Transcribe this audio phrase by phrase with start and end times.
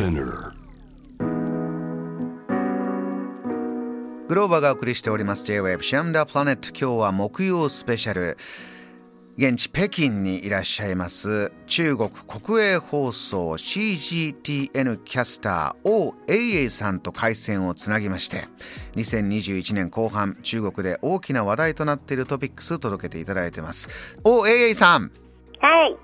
[0.00, 0.54] Spinner.
[4.28, 6.68] グローバーがお送りしております J-Wave シャムダプラネット。
[6.70, 8.38] 今日は木曜スペシャル。
[9.36, 11.52] 現地北京にいらっしゃいます。
[11.66, 18.44] 中国国営放送 CGTN キャスター王英英さんと回線をつなぎまして
[18.96, 23.90] 2021年後半中国で大きな話題となっているトピックスを届けていただいてます。
[24.24, 25.12] 王英英さん。
[25.58, 25.96] はい。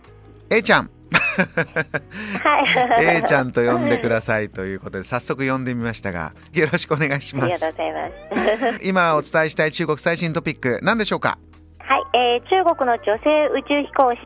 [0.50, 0.90] A ちゃん
[1.36, 3.16] はい。
[3.18, 8.84] A ちゃんと呼んでくださいということで早速呼んでみましたがよろしくお願いしあますりがとうございます。
[8.84, 11.38] 今お伝えしたい中国最新トピック何でしょうか？
[11.78, 14.18] はい、えー、中国の女性宇宙飛行士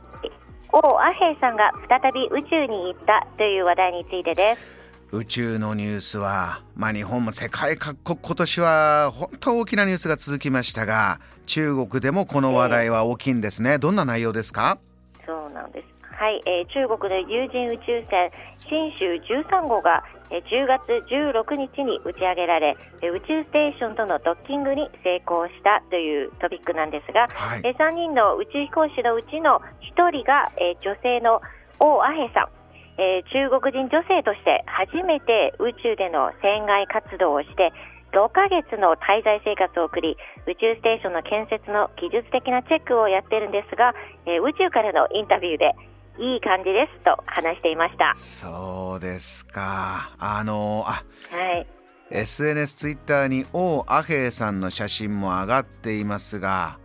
[0.73, 4.81] 王阿平さんが再び宇宙に行ったという話題についてです。
[5.13, 14.79] 宇宙のニュースは、まあ、日本も世界各国今年は本当大きなニュースが続きましたが中国でもこの話題は大きいんですね、どんな内容ですか？
[15.27, 15.87] そうなんです。
[16.21, 18.29] はい、えー、中国の有人宇宙船
[18.69, 29.65] 新州13号が、えー、10月16日に打ち上げられ、えー宇宙ステーションとのドッキングに成功したというトピックなんですが、はいえー3人の宇宙飛行士のうちの
[29.97, 31.41] 1人が、えー女性の
[31.81, 32.53] 王阿平さん。
[33.01, 37.73] えー中国人女性として初めて宇宙での船外活動をして
[38.13, 43.95] 6ヶ月の滞在生活を送り宇宙ステーションの建設の技術的なチェックをやってるんですが、
[44.29, 45.73] えー宇宙からのインタビューで
[46.19, 48.15] いい感じですと話していました。
[48.17, 50.15] そうですか。
[50.19, 51.67] あのあはい、
[52.11, 56.79] SNS ツイッターに王阿平さんの写真も上がっていますが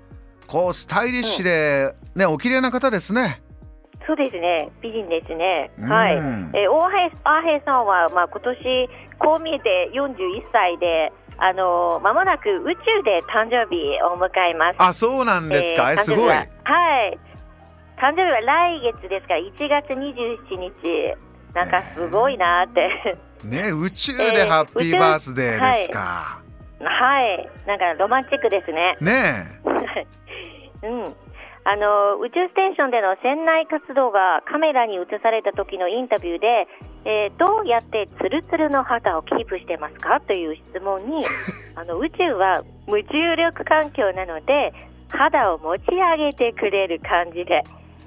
[0.47, 3.41] こうスタイリッシュで、ねお綺麗な方ですね。
[4.07, 5.71] そうですね、美人ですね。
[5.79, 5.89] うん。
[5.89, 14.75] はい、えー、大平阿平さんは、まあ、今年こう見えて41歳で、あのー、間もなく宇宙で誕生日を迎えます。
[14.77, 16.29] あそうなんですか、えすごい。
[16.29, 17.19] はい。
[17.97, 21.35] 誕生日は来月ですから、1月27日。
[21.55, 23.17] なんかすごいなーって。
[23.47, 26.41] ね宇宙でハッピーバースデーですか、
[26.81, 27.49] はい。
[27.65, 28.97] なんかロマンチックですね。
[28.99, 29.61] ね
[30.83, 31.15] うん。
[31.67, 36.67] あの宇宙ステーションでの船内活動がカメラに映された時のインタビューで、
[37.05, 41.23] えーどうやってツルツルの肌をキープしてますかという質問に
[41.75, 44.73] あの宇宙は無重力環境なので
[45.09, 47.63] 肌を持ち上げてくれる感じで、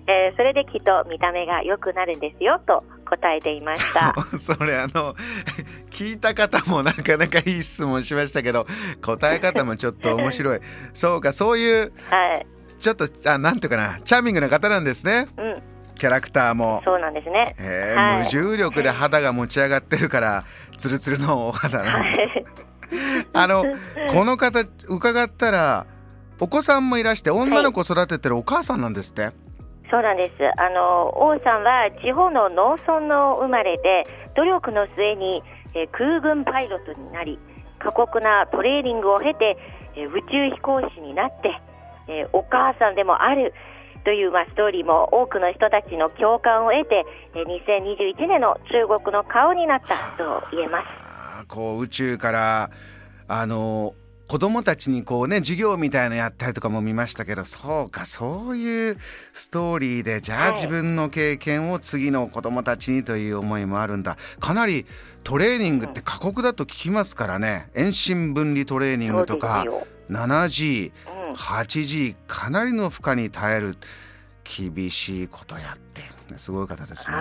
[0.08, 4.14] えーそれできっと見た目が良くなるんですよと答えていました。
[4.38, 5.14] それあの
[5.90, 8.66] 聞いた方もなかなかいい質問しましたけど
[9.02, 10.60] 答え方もちょっと面白い。
[10.94, 12.46] そうかそういうはい、
[12.78, 15.28] ちょっとあなんていうかなチャーミングな方なんですね。
[15.36, 15.62] うん、
[15.94, 16.80] キャラクターも。
[16.86, 17.54] そうなんですね。
[17.58, 18.22] へえ、はい。
[18.24, 20.44] 無重力で肌が持ち上がってるから
[20.78, 22.02] ツルツルのお肌な
[23.34, 23.64] あの
[24.10, 25.86] この方伺ったら
[26.40, 29.30] お子さんもいらして女の子育ててるお母さんなんですって、
[29.90, 30.34] そうなんです。
[30.60, 34.04] あの王さんは地方の農村の生まれで
[34.36, 35.42] 努力の末に、
[35.74, 37.38] えー空軍パイロットになり
[37.78, 39.56] 過酷なトレーニングを経て、
[39.96, 41.50] えー宇宙飛行士になって、
[42.08, 43.54] えーお母さんでもある
[44.04, 47.04] という、まあ、ストーリーも多くの人たちの共感を得て、
[47.34, 51.46] え2021年の中国の顔になったと言えます。
[51.46, 52.70] こう宇宙から
[53.26, 53.94] あの
[54.28, 58.98] 子供たちにこうね授業みたいなのやったりとかも見ましたけどそうかそういう
[59.32, 60.52] ストーリーでじゃあはい。
[60.52, 64.18] 自分の経験を次の子供たちにという思いもあるんだ。
[64.38, 64.84] かなり
[65.24, 67.70] トレーニングって過酷だと聞きますからね。
[67.74, 70.18] 遠心分離トレーニングとかそうですよ。
[70.26, 70.92] 7G
[71.30, 71.34] うん。
[71.34, 73.76] 8G かなりの負荷に耐える
[74.44, 76.02] 厳しいことやって
[76.36, 77.16] すごい方ですね。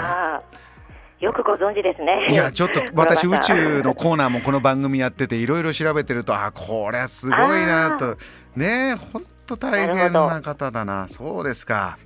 [1.19, 2.28] よくご存知ですね。
[2.29, 8.17] いやちょっと 私宇宙のコーナーもこの番組やってていろいろ調べてると あこれはすごいなと。
[8.55, 11.07] ねえほんと大変な方だな。
[11.07, 11.97] そうですか。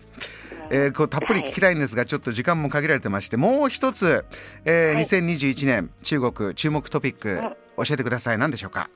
[0.70, 4.24] えーこうたっぷり聞きたいんですが、ちょっと時間も限られてましてもう一つ、
[4.64, 5.04] えーはい。
[5.04, 7.30] 2021年中国注目トピック、
[7.78, 7.86] うん。
[7.86, 8.38] 教えてください。
[8.38, 8.90] 何でしょうか？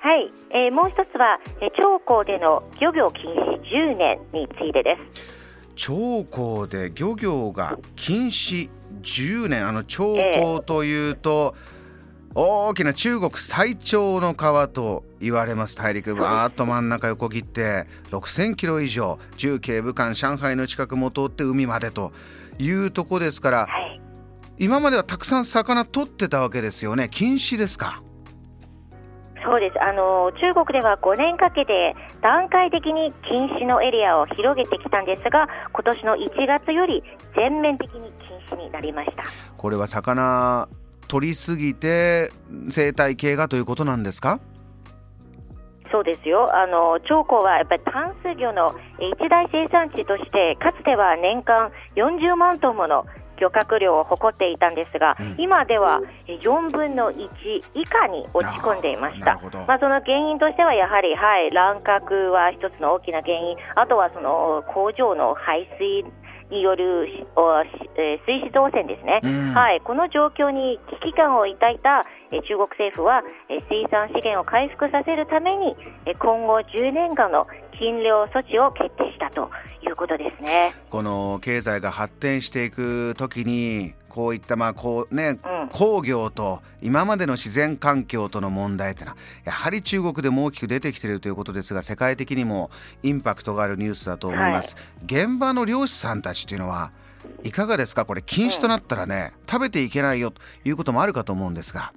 [0.00, 5.40] はい、えーもう一つは、えー長江での漁業禁止10年についてです。
[5.76, 6.26] 長
[6.64, 8.68] 江で漁業が禁止
[9.02, 11.54] 10年あの長江というと、
[12.34, 15.76] 大きな中国最長の川と言われます。
[15.76, 22.12] 大陸わーっと真ん中横切って6,000キロ以上重慶武漢上海の近くも通って海までと
[22.58, 24.00] いうとこですからはい、
[24.58, 27.08] 今まではたくさん魚取ってたわけですよね。
[27.10, 28.00] 禁止ですか？
[29.42, 29.82] そうです。
[29.82, 37.02] あの中国では5年かけて段階的に禁止のエリアを広げてきたんですが、今年の1月より
[37.34, 39.22] 全面的に禁止になりました。
[39.56, 40.68] これは魚
[41.08, 42.30] 取りすぎて
[42.70, 44.40] 生態系がということなんですか？
[45.90, 46.54] そうですよ。
[46.54, 53.04] あの長江はやっぱり淡水魚のえー一大生産地として、かつては年間40万トンもの
[53.40, 57.26] 漁獲量を誇っていたんですが、うん、今では4分の1
[57.74, 59.40] 以下に落ち込んでいました。
[59.66, 66.04] まあ、その原因としてはやはり、はい、乱獲は一つの大きな原因、あとはその工場の排水
[66.50, 67.06] による、
[67.96, 75.76] えー、水質汚染ですね、うん、はい、この状況に危機感を抱いた、えー、中国政府は、えー、水産資源を回復させるために、
[76.06, 77.46] えー、今後10年間の
[77.80, 79.50] 禁漁措置を決定したと
[79.82, 80.74] いうことですね。
[80.90, 92.70] この経済が発展していくときにこういったまあこうね、うん、工業と今までの自然環境との問題というのはやはり中国でも大きく出てきているということですが世界的にも
[93.02, 96.92] インパクトがあるニュースだと思います、はい、現場の漁師さんたちというのは
[97.44, 98.04] いかがですか？
[98.04, 101.94] これ禁止となったらね、うん、食べていけないよということもあるかと思うんですが。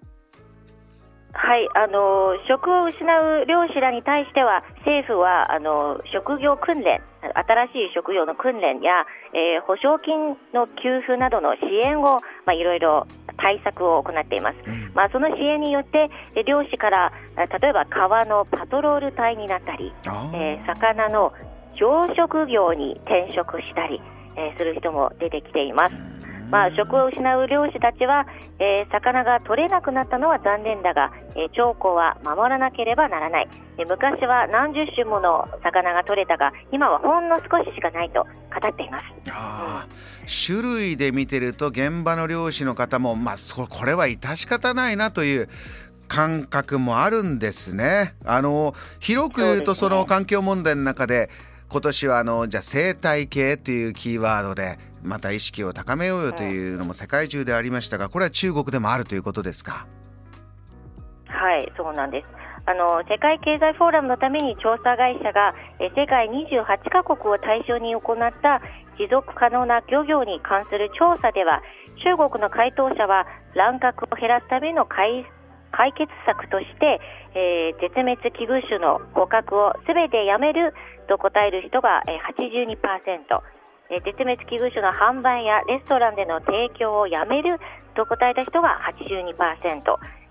[1.54, 9.06] はい、あの職を失う漁師らに対しては政府はあの職業訓練、新しい職業の訓練や、
[9.38, 13.06] えー、保証金の給付などの支援を、まあ、いろいろ
[13.38, 16.10] 対策を行っています、うん、まあ、その支援によって
[16.42, 19.94] 漁師から例えば川のパトロール隊になったり、
[20.34, 21.34] えー、魚の
[21.76, 24.02] 養殖業に転職したり、
[24.38, 26.13] えー、する人も出てきています。
[26.50, 28.26] まあ、職を失う漁師たちは、
[28.60, 39.06] えー、魚が取れなくなったのは残念だが、えー、兆候は守らなければならない、えー、昔は何十種もの魚が取れたが今はほんの少ししかないと語っています。
[39.32, 45.50] あ、うん、種類で見てると現場の漁師の方も、まあ、そこれは致し方ないなという
[46.08, 48.16] 感覚もあるんですね。
[48.24, 51.30] あの広く言うとその環境問題の中で
[51.70, 59.86] 今年はあのじゃあ生態系というキーワードでまた意識を高めようよというのも世界中でありましたがこれは中国でもあるということですか？
[61.28, 62.28] はいそうなんです。
[62.66, 68.62] あの世界経済フォーラムのために調査会社がえ世界28カ国を対象に行った
[68.98, 71.62] 持続可能な漁業に関する調査では
[72.04, 75.26] 中国の回答者は乱獲を減らすための解
[75.74, 77.02] 解決策として、
[77.34, 80.74] えー、絶滅危惧種の捕獲をすべてやめる
[81.10, 82.78] と答える人が、えー、82%、
[83.94, 87.60] え、絶滅危惧種の販売やレストランでの提供をやめる
[87.96, 89.84] と答えた人が82%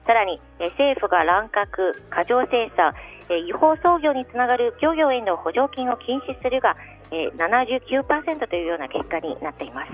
[0.05, 2.93] さらに、え、政府が乱獲、過剰生産、
[3.29, 6.77] え、違法操業につながる漁業への補助金を禁止するが、
[7.13, 9.93] えー、79%というような結果になっています。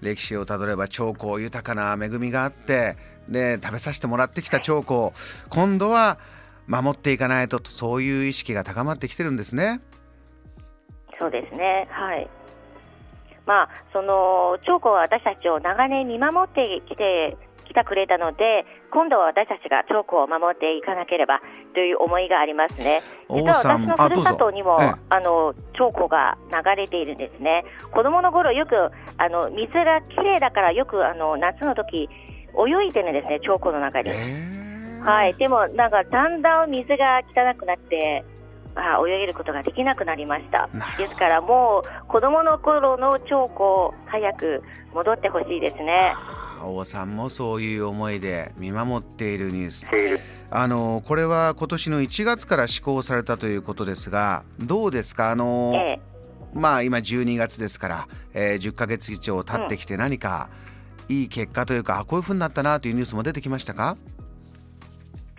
[0.00, 2.96] 歴史をたどれば長江豊かな恵みがあって
[3.28, 5.12] で食べさせてもらってきた長江
[5.48, 6.18] 今度は
[6.66, 9.80] 守っていかないとそういう意識が高まってきてるんですね。
[11.26, 11.88] そうですね。
[11.90, 12.28] はい。
[13.46, 21.40] まあ、その長江は私たちを長年見守ってきて来てくれたので今度は私たちが長江を守っていかなければ
[21.74, 23.02] という思いがありますね。
[23.28, 27.64] 実は私のふるさとにもあの長江が流れているんですね。
[27.92, 28.74] 子供の頃よく
[29.18, 32.08] あの水がきれいだからよくあの夏の時
[32.54, 34.10] 泳いでるんですね、長江の中に。
[35.02, 38.24] はい、でもなんかだんだん水が汚くなって
[38.76, 40.68] あ泳げることができなくなりました。
[40.98, 43.46] ですからもう子供の頃の長
[44.06, 44.62] 江早く
[44.94, 46.14] 戻ってほしいですね。
[46.62, 49.86] 王さんもそういう思いで見守っているニュース。
[50.50, 55.30] あのこれは今年の1月から施行されたということですがどうですか？
[55.30, 56.00] あの、ええ、
[56.54, 60.66] まあ今12月ですから、えー、10ヶ月以上経ってきて何か、うん
[61.08, 63.96] いい結果というかこういうふうになったなというニュースも出てきましたか？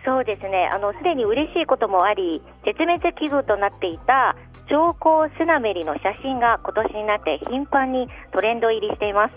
[0.08, 0.70] そうですね。
[0.72, 4.36] あのすでに嬉しいこともあり絶滅危惧となっていた
[4.70, 9.34] 超高スナメリの写真が今年になって頻繁にトレンド入りしています。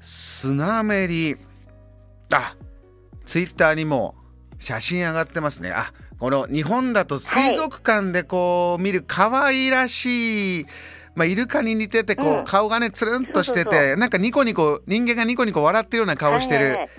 [0.00, 1.36] スナメリ
[2.32, 2.56] あ
[3.26, 4.14] ツイッターにも
[4.58, 5.70] 写真上がってますね。
[5.70, 10.72] あこの日本だと水族館でこう見る可愛らしい、はい
[11.14, 16.90] まあ、イルカに似ててこう、うん、顔がねつるんとしててなんかニコニコ人間がニコニコ笑ってるような顔してる、はいはいはい、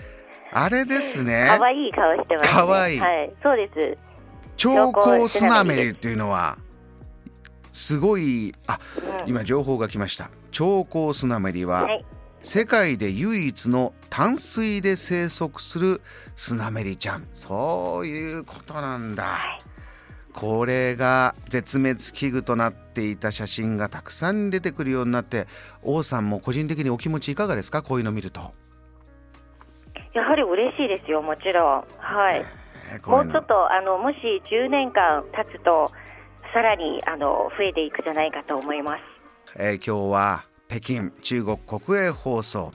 [0.56, 1.46] あれですね。
[1.58, 3.00] 可愛い顔してます、ね、可愛い。
[3.00, 3.34] はい。
[3.42, 3.98] そうです。
[4.56, 6.58] 超高スナメリっていうのは
[7.72, 8.78] すごいあ、
[9.22, 10.30] うん、今情報が来ました。
[10.52, 12.04] 超高スナメリは、はい、
[12.40, 16.00] 世界で唯一の淡水で生息する
[16.36, 17.26] スナメリちゃん。
[17.34, 19.58] そういうことなんだ、はい。
[20.32, 25.48] これが絶滅危惧となっていた写真がたくさん出てくるようになって
[25.82, 28.52] 王さんも個人的にお気持ちいかがですかこういうの見ると
[30.14, 31.84] やはり嬉しいですよもちろん。
[31.98, 32.44] はい、
[32.92, 34.16] えー、もうちょっとあのもし
[34.50, 35.90] 10年間経つと
[36.54, 39.02] さらにあの増えていくじゃないかと思います、
[39.58, 42.70] えー、今日は北京中国国営放送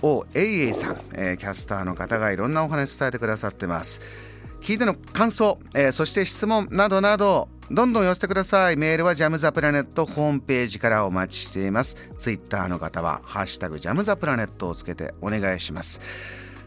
[0.00, 4.00] 王英英さん、えー、キャスターの方がいろんなお話伝えてくださってます。
[4.60, 8.76] 聞いての感想、えー、そして質問などなどどんどん寄せてください。
[8.76, 11.96] メールはジャムザプラネットホームページからお待ちしています。
[12.18, 16.00] ツイッターの方はハッシュタグジャムザプラネットをつけてお願いします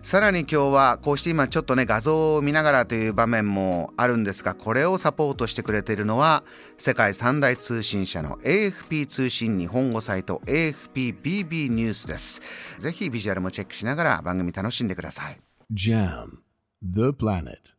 [0.05, 6.43] さらに今日はこうして今ちょっとね画像を見ながらという場面もあるんですがこれをサポートしてくれているのは
[6.77, 12.43] 世界三大通信社の AFP 通信日本語サイト AFPBB ニュースです。
[12.77, 15.37] ぜひビジュアルもチェックしながら番組楽しんでください。
[15.73, 16.37] JAM
[16.83, 17.74] The Planet